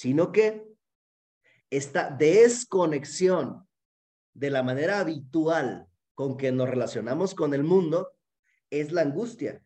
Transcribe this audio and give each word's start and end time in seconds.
sino 0.00 0.32
que 0.32 0.66
esta 1.68 2.08
desconexión 2.08 3.68
de 4.32 4.48
la 4.48 4.62
manera 4.62 4.98
habitual 4.98 5.90
con 6.14 6.38
que 6.38 6.52
nos 6.52 6.70
relacionamos 6.70 7.34
con 7.34 7.52
el 7.52 7.64
mundo 7.64 8.10
es 8.70 8.92
la 8.92 9.02
angustia. 9.02 9.62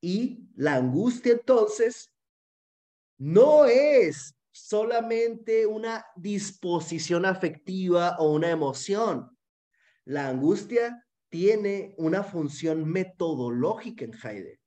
Y 0.00 0.46
la 0.54 0.76
angustia 0.76 1.32
entonces 1.32 2.14
no 3.18 3.64
es 3.64 4.36
solamente 4.52 5.66
una 5.66 6.06
disposición 6.14 7.26
afectiva 7.26 8.18
o 8.20 8.34
una 8.34 8.50
emoción. 8.50 9.36
La 10.04 10.28
angustia 10.28 11.04
tiene 11.28 11.92
una 11.98 12.22
función 12.22 12.84
metodológica 12.84 14.04
en 14.04 14.12
Heidegger. 14.14 14.60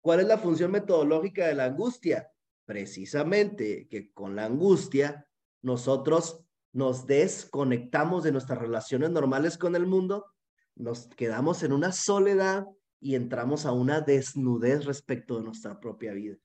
¿Cuál 0.00 0.20
es 0.22 0.26
la 0.26 0.38
función 0.38 0.72
metodológica 0.72 1.46
de 1.46 1.54
la 1.54 1.66
angustia? 1.66 2.32
Precisamente 2.66 3.86
que 3.88 4.12
con 4.12 4.36
la 4.36 4.44
angustia 4.44 5.26
nosotros 5.62 6.44
nos 6.72 7.06
desconectamos 7.06 8.24
de 8.24 8.32
nuestras 8.32 8.58
relaciones 8.58 9.10
normales 9.10 9.56
con 9.56 9.74
el 9.76 9.86
mundo, 9.86 10.26
nos 10.74 11.06
quedamos 11.06 11.62
en 11.62 11.72
una 11.72 11.92
soledad 11.92 12.66
y 13.00 13.14
entramos 13.14 13.64
a 13.64 13.72
una 13.72 14.00
desnudez 14.00 14.84
respecto 14.84 15.38
de 15.38 15.44
nuestra 15.44 15.80
propia 15.80 16.12
vida. 16.12 16.36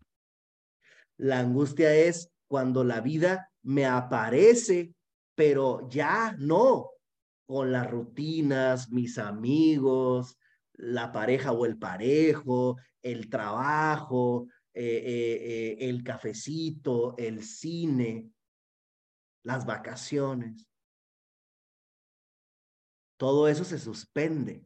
La 1.17 1.39
angustia 1.39 1.93
es 1.93 2.31
cuando 2.47 2.83
la 2.83 3.01
vida 3.01 3.51
me 3.63 3.85
aparece, 3.85 4.93
pero 5.35 5.87
ya 5.89 6.35
no 6.37 6.91
con 7.45 7.71
las 7.71 7.89
rutinas, 7.89 8.89
mis 8.91 9.17
amigos, 9.17 10.37
la 10.73 11.11
pareja 11.11 11.51
o 11.51 11.65
el 11.65 11.77
parejo, 11.77 12.77
el 13.01 13.29
trabajo, 13.29 14.47
eh, 14.73 14.83
eh, 14.83 15.77
eh, 15.83 15.89
el 15.89 16.03
cafecito, 16.03 17.15
el 17.17 17.43
cine, 17.43 18.31
las 19.43 19.65
vacaciones. 19.65 20.67
Todo 23.17 23.47
eso 23.47 23.63
se 23.63 23.79
suspende. 23.79 24.65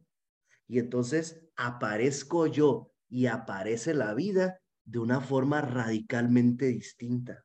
Y 0.68 0.78
entonces 0.78 1.44
aparezco 1.56 2.46
yo 2.46 2.92
y 3.08 3.26
aparece 3.26 3.94
la 3.94 4.14
vida 4.14 4.60
de 4.84 4.98
una 4.98 5.20
forma 5.20 5.60
radicalmente 5.60 6.66
distinta. 6.66 7.44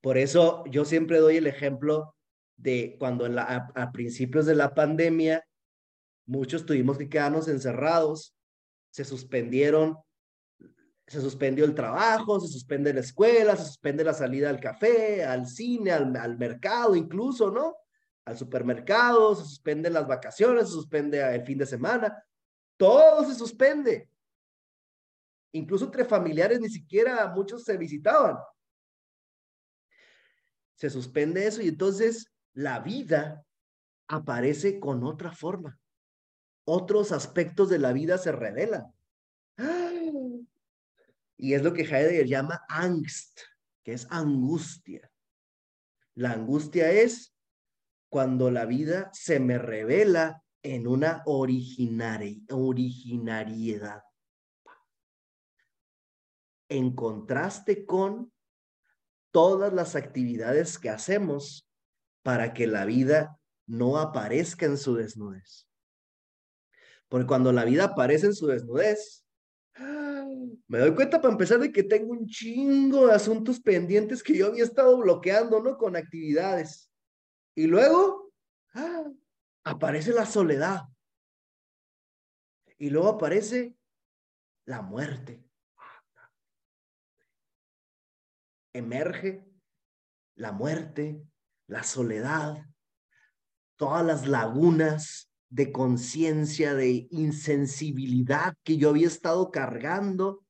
Por 0.00 0.18
eso 0.18 0.64
yo 0.66 0.84
siempre 0.84 1.18
doy 1.18 1.36
el 1.36 1.46
ejemplo 1.46 2.16
de 2.56 2.96
cuando 2.98 3.26
a, 3.26 3.92
principios 3.92 4.46
de 4.46 4.56
la 4.56 4.74
pandemia 4.74 5.44
muchos 6.26 6.66
tuvimos 6.66 6.98
que 6.98 7.08
quedarnos 7.08 7.48
encerrados, 7.48 8.34
se 8.90 9.04
suspendieron, 9.04 9.96
se 11.06 11.20
suspendió 11.20 11.64
el 11.64 11.74
trabajo, 11.74 12.40
se 12.40 12.48
suspende 12.48 12.94
la 12.94 13.00
escuela, 13.00 13.56
se 13.56 13.64
suspende 13.64 14.04
la 14.04 14.14
salida 14.14 14.50
al 14.50 14.60
café, 14.60 15.24
al 15.24 15.46
cine, 15.46 15.92
al, 15.92 16.16
al 16.16 16.38
mercado 16.38 16.94
incluso, 16.94 17.50
¿no? 17.50 17.76
Al 18.24 18.38
supermercado, 18.38 19.34
se 19.34 19.42
suspenden 19.42 19.92
las 19.92 20.06
vacaciones, 20.06 20.66
se 20.66 20.74
suspende 20.74 21.20
el 21.34 21.44
fin 21.44 21.58
de 21.58 21.66
semana, 21.66 22.24
todo 22.76 23.24
se 23.24 23.34
suspende. 23.34 24.08
Incluso 25.52 25.84
entre 25.84 26.04
familiares 26.04 26.60
ni 26.60 26.68
siquiera 26.68 27.28
muchos 27.28 27.64
se 27.64 27.76
visitaban. 27.76 28.38
Se 30.74 30.88
suspende 30.88 31.46
eso 31.46 31.62
y 31.62 31.68
entonces 31.68 32.32
la 32.54 32.80
vida 32.80 33.44
aparece 34.08 34.80
con 34.80 35.04
otra 35.04 35.32
forma. 35.32 35.78
Otros 36.64 37.12
aspectos 37.12 37.68
de 37.68 37.78
la 37.78 37.92
vida 37.92 38.18
se 38.18 38.32
revelan. 38.32 38.92
Y 41.36 41.54
es 41.54 41.62
lo 41.62 41.72
que 41.72 41.82
Heidegger 41.82 42.26
llama 42.26 42.64
angst, 42.68 43.40
que 43.82 43.94
es 43.94 44.06
angustia. 44.10 45.10
La 46.14 46.32
angustia 46.32 46.90
es 46.90 47.34
cuando 48.08 48.50
la 48.50 48.66
vida 48.66 49.08
se 49.12 49.38
me 49.40 49.58
revela 49.58 50.44
en 50.62 50.86
una 50.86 51.22
originariedad 51.26 54.02
en 56.72 56.94
contraste 56.94 57.84
con 57.84 58.32
todas 59.30 59.72
las 59.74 59.94
actividades 59.94 60.78
que 60.78 60.88
hacemos 60.88 61.68
para 62.22 62.54
que 62.54 62.66
la 62.66 62.86
vida 62.86 63.38
no 63.66 63.98
aparezca 63.98 64.66
en 64.66 64.78
su 64.78 64.94
desnudez. 64.94 65.68
Porque 67.08 67.26
cuando 67.26 67.52
la 67.52 67.64
vida 67.64 67.84
aparece 67.84 68.26
en 68.26 68.34
su 68.34 68.46
desnudez, 68.46 69.26
me 70.68 70.78
doy 70.78 70.94
cuenta 70.94 71.20
para 71.20 71.32
empezar 71.32 71.58
de 71.58 71.72
que 71.72 71.82
tengo 71.82 72.12
un 72.12 72.26
chingo 72.26 73.06
de 73.06 73.14
asuntos 73.14 73.60
pendientes 73.60 74.22
que 74.22 74.36
yo 74.36 74.46
había 74.46 74.64
estado 74.64 74.98
bloqueando, 74.98 75.62
¿no? 75.62 75.76
Con 75.76 75.96
actividades. 75.96 76.90
Y 77.54 77.66
luego 77.66 78.32
aparece 79.64 80.12
la 80.12 80.26
soledad. 80.26 80.82
Y 82.78 82.90
luego 82.90 83.08
aparece 83.08 83.76
la 84.64 84.82
muerte. 84.82 85.44
emerge 88.72 89.44
la 90.36 90.52
muerte, 90.52 91.22
la 91.66 91.82
soledad, 91.82 92.66
todas 93.76 94.04
las 94.04 94.26
lagunas 94.26 95.31
de 95.52 95.70
conciencia, 95.70 96.74
de 96.74 97.08
insensibilidad 97.10 98.56
que 98.62 98.78
yo 98.78 98.88
había 98.88 99.06
estado 99.06 99.50
cargando 99.50 100.46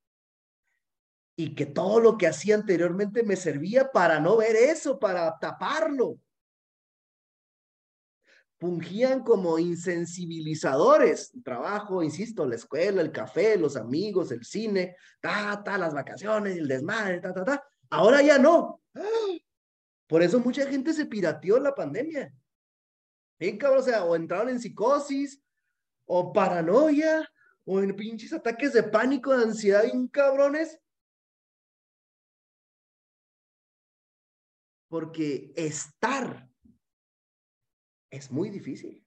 y 1.36 1.56
que 1.56 1.66
todo 1.66 1.98
lo 1.98 2.16
que 2.16 2.28
hacía 2.28 2.54
anteriormente 2.54 3.24
me 3.24 3.34
servía 3.34 3.90
para 3.90 4.20
no 4.20 4.36
ver 4.36 4.54
eso, 4.54 5.00
para 5.00 5.36
taparlo. 5.40 6.20
Fungían 8.60 9.24
como 9.24 9.58
insensibilizadores. 9.58 11.32
trabajo, 11.42 12.04
insisto, 12.04 12.46
la 12.46 12.54
escuela, 12.54 13.02
el 13.02 13.10
café, 13.10 13.56
los 13.56 13.74
amigos, 13.74 14.30
el 14.30 14.44
cine, 14.44 14.94
ta, 15.20 15.64
ta, 15.64 15.78
las 15.78 15.94
vacaciones, 15.94 16.56
el 16.56 16.68
desmadre, 16.68 17.20
ta, 17.20 17.34
ta, 17.34 17.42
ta. 17.42 17.64
Ahora 17.90 18.22
ya 18.22 18.38
no. 18.38 18.80
Por 20.06 20.22
eso 20.22 20.38
mucha 20.38 20.64
gente 20.68 20.92
se 20.92 21.06
pirateó 21.06 21.58
la 21.58 21.74
pandemia. 21.74 22.32
Bien, 23.42 23.58
cabrón, 23.58 23.80
o 23.80 23.82
sea, 23.82 24.04
o 24.04 24.14
entraron 24.14 24.50
en 24.50 24.60
psicosis, 24.60 25.42
o 26.06 26.32
paranoia, 26.32 27.28
o 27.64 27.80
en 27.80 27.96
pinches 27.96 28.32
ataques 28.32 28.72
de 28.72 28.84
pánico, 28.84 29.36
de 29.36 29.42
ansiedad, 29.42 29.82
bien 29.82 30.06
cabrones. 30.06 30.78
Porque 34.88 35.52
estar 35.56 36.48
es 38.10 38.30
muy 38.30 38.48
difícil. 38.48 39.04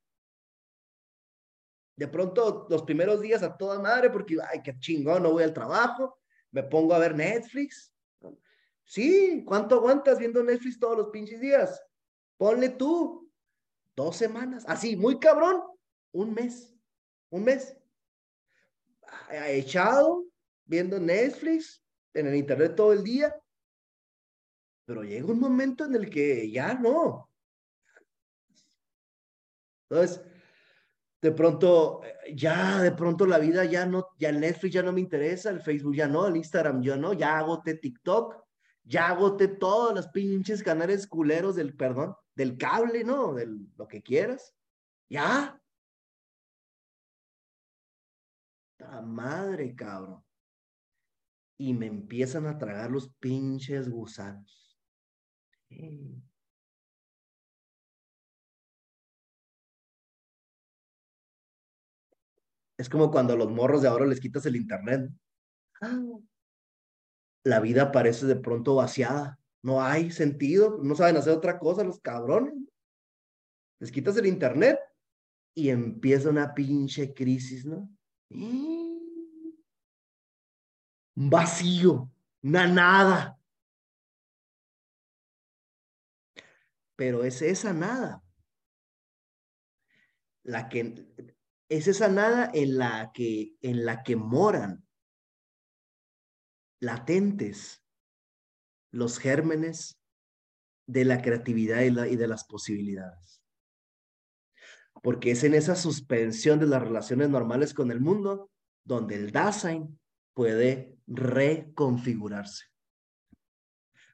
De 1.95 2.09
pronto, 2.09 2.67
los 2.69 2.83
primeros 2.83 3.21
días 3.21 3.41
a 3.41 3.55
toda 3.55 3.79
madre, 3.79 4.09
porque, 4.09 4.35
ay, 4.51 4.61
qué 4.61 4.77
chingón, 4.77 5.23
no 5.23 5.31
voy 5.31 5.43
al 5.43 5.53
trabajo, 5.53 6.19
me 6.51 6.63
pongo 6.63 6.93
a 6.93 6.99
ver 6.99 7.15
Netflix, 7.15 7.93
Sí, 8.83 9.45
¿cuánto 9.47 9.75
aguantas 9.75 10.19
viendo 10.19 10.43
Netflix 10.43 10.77
todos 10.77 10.97
los 10.97 11.07
pinches 11.07 11.39
días? 11.39 11.81
Ponle 12.37 12.67
tú 12.69 13.24
dos 13.95 14.17
semanas, 14.17 14.65
así, 14.67 14.95
muy 14.95 15.19
cabrón, 15.19 15.61
un 16.11 16.33
mes, 16.33 16.73
un 17.29 17.43
mes. 17.43 17.77
Echado, 19.29 20.25
viendo 20.65 20.99
Netflix, 20.99 21.83
en 22.13 22.27
el 22.27 22.35
internet 22.35 22.75
todo 22.75 22.93
el 22.93 23.03
día. 23.03 23.35
Pero 24.85 25.03
llega 25.03 25.25
un 25.25 25.39
momento 25.39 25.85
en 25.85 25.95
el 25.95 26.09
que 26.09 26.49
ya 26.51 26.73
no. 26.75 27.29
Entonces, 29.89 30.21
de 31.21 31.31
pronto, 31.31 32.01
ya, 32.35 32.81
de 32.81 32.91
pronto 32.91 33.25
la 33.25 33.39
vida 33.39 33.65
ya 33.65 33.85
no, 33.85 34.09
ya 34.19 34.29
el 34.29 34.39
Netflix 34.39 34.73
ya 34.73 34.83
no 34.83 34.93
me 34.93 35.01
interesa, 35.01 35.49
el 35.49 35.61
Facebook 35.61 35.95
ya 35.95 36.07
no, 36.07 36.27
el 36.27 36.37
Instagram 36.37 36.81
ya 36.81 36.97
no, 36.97 37.13
ya 37.13 37.39
hago 37.39 37.61
TikTok 37.63 38.45
ya 38.85 39.09
agoté 39.09 39.47
todos 39.47 39.93
los 39.95 40.07
pinches 40.07 40.63
canales 40.63 41.07
culeros 41.07 41.55
del, 41.55 41.75
perdón, 41.75 42.15
del 42.35 42.57
cable, 42.57 43.03
¿no? 43.03 43.33
Del 43.33 43.67
lo 43.77 43.87
que 43.87 44.01
quieras. 44.01 44.53
Ya. 45.09 45.59
La 48.77 49.01
madre, 49.01 49.75
cabrón. 49.75 50.23
Y 51.57 51.73
me 51.73 51.87
empiezan 51.87 52.45
a 52.45 52.57
tragar 52.57 52.91
los 52.91 53.09
pinches 53.19 53.89
gusanos. 53.89 54.77
Es 62.77 62.89
como 62.89 63.09
cuando 63.09 63.33
a 63.33 63.37
los 63.37 63.49
morros 63.51 63.81
de 63.81 63.87
ahora 63.87 64.05
les 64.05 64.19
quitas 64.19 64.45
el 64.45 64.57
internet. 64.57 65.09
Ah, 65.81 65.97
la 67.45 67.59
vida 67.59 67.91
parece 67.91 68.25
de 68.25 68.35
pronto 68.35 68.75
vaciada. 68.75 69.39
No 69.61 69.81
hay 69.81 70.11
sentido, 70.11 70.79
no 70.81 70.95
saben 70.95 71.15
hacer 71.17 71.33
otra 71.33 71.59
cosa 71.59 71.83
los 71.83 71.99
cabrones. 71.99 72.53
Les 73.79 73.91
quitas 73.91 74.17
el 74.17 74.25
internet 74.25 74.79
y 75.53 75.69
empieza 75.69 76.29
una 76.29 76.53
pinche 76.53 77.13
crisis, 77.13 77.65
¿no? 77.65 77.89
Un 78.29 79.29
vacío, 81.15 82.11
una 82.41 82.67
nada. 82.67 83.39
Pero 86.95 87.23
es 87.23 87.41
esa 87.41 87.73
nada. 87.73 88.23
La 90.43 90.67
que 90.67 91.05
es 91.69 91.87
esa 91.87 92.07
nada 92.07 92.49
en 92.53 92.77
la 92.77 93.11
que 93.13 93.55
en 93.61 93.85
la 93.85 94.03
que 94.03 94.15
moran 94.15 94.84
latentes 96.85 97.83
los 98.91 99.17
gérmenes 99.17 99.99
de 100.87 101.03
la 101.03 101.21
creatividad 101.21 101.81
y, 101.81 102.15
de 102.15 102.27
las 102.27 102.45
posibilidades. 102.45 103.41
Porque 105.01 105.31
es 105.31 105.43
en 105.43 105.53
esa 105.53 105.75
suspensión 105.75 106.59
de 106.59 106.67
las 106.67 106.81
relaciones 106.81 107.29
normales 107.29 107.73
con 107.73 107.91
el 107.91 107.99
mundo 107.99 108.51
donde 108.83 109.15
el 109.15 109.31
Dasein 109.31 109.99
puede 110.33 110.95
reconfigurarse. 111.07 112.65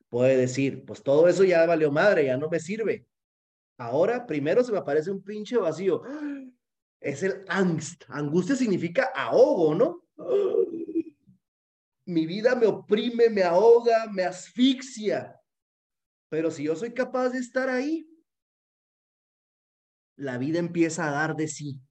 Puede 0.10 0.38
decir, 0.38 0.84
pues 0.86 1.04
todo 1.04 1.28
eso 1.28 1.44
ya 1.44 1.66
valió 1.66 1.92
madre, 1.92 2.26
ya 2.26 2.38
no 2.38 2.50
me 2.50 2.60
sirve. 2.60 3.06
Ahora 3.78 4.26
primero 4.26 4.64
se 4.64 4.72
me 4.72 4.78
aparece 4.78 5.12
un 5.12 5.22
pinche 5.22 5.58
vacío. 5.58 6.04
Es 7.00 7.24
el 7.24 7.46
angst. 7.48 8.04
Angustia 8.10 8.56
significa 8.56 9.12
ahogo, 9.14 9.76
¿no? 9.76 10.04
Mi 12.12 12.26
vida 12.26 12.56
me 12.56 12.68
oprime, 12.68 13.30
me 13.30 13.44
ahoga, 13.44 14.08
me 14.12 14.24
asfixia. 14.24 15.40
Pero 16.30 16.52
si 16.52 16.64
yo 16.64 16.76
soy 16.76 16.94
capaz 16.94 17.30
de 17.30 17.40
estar 17.40 17.70
ahí, 17.70 18.08
la 20.18 20.38
vida 20.38 20.60
empieza 20.60 21.08
a 21.08 21.12
dar 21.12 21.36
de 21.36 21.48
sí 21.48 21.82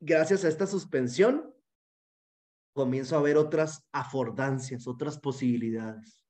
gracias 0.00 0.44
a 0.44 0.48
esta 0.48 0.66
suspensión, 0.66 1.54
comienzo 2.74 3.16
a 3.16 3.22
ver 3.22 3.36
otras 3.36 3.86
afordancias, 3.92 4.86
otras 4.86 5.18
posibilidades. 5.18 6.24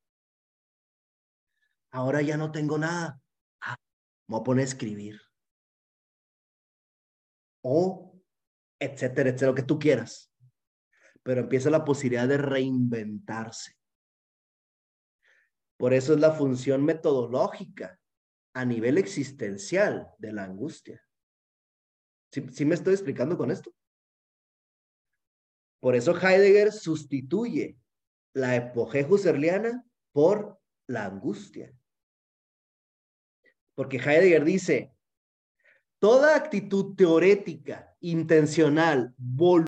Ahora 1.91 2.23
ya 2.23 2.37
no 2.37 2.53
tengo 2.53 2.79
nada. 2.79 3.21
Ah, 3.61 3.77
me 4.29 4.35
voy 4.35 4.41
a 4.41 4.45
poner 4.45 4.63
a 4.63 4.69
escribir. 4.69 5.21
O, 7.63 8.15
etcétera, 8.79 9.31
etcétera, 9.31 9.51
lo 9.51 9.55
que 9.55 9.63
tú 9.63 9.79
quieras. 9.79 10.33
Pero 11.27 11.41
empieza 11.41 11.71
la 11.71 11.85
posibilidad 11.85 12.29
de 12.29 12.39
reinventarse. 12.39 13.73
Por 15.77 15.93
eso 15.93 16.15
es 16.15 16.21
la 16.21 16.31
función 16.31 16.85
metodológica 16.85 17.99
a 18.55 18.65
nivel 18.65 18.97
existencial 18.97 20.07
de 20.19 20.33
la 20.33 20.45
angustia. 20.45 21.03
¿Sí, 22.31 22.65
me 22.65 22.77
estoy 22.77 22.95
explicando 22.95 23.37
con 23.37 23.51
esto? 23.51 23.75
Por 25.81 25.97
eso 25.97 26.17
Heidegger 26.17 26.71
sustituye 26.71 27.77
la 28.33 28.55
epogea 28.55 29.09
husserliana 29.09 29.85
por 30.13 30.61
la 30.87 31.07
angustia. 31.07 31.77
Porque 33.75 33.97
Heidegger 33.97 34.45
dice, 34.45 34.95
toda 35.99 36.37
actitud 36.37 36.95
teorética, 36.95 37.97
intencional, 37.99 39.13
voluntaria, 39.19 39.65